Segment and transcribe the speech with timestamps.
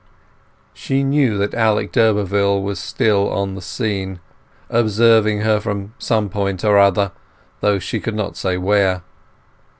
[0.73, 4.19] She knew that Alec d'Urberville was still on the scene,
[4.67, 7.11] observing her from some point or other,
[7.59, 9.03] though she could not say where.